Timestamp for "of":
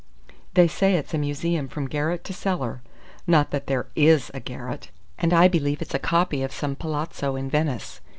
6.41-6.51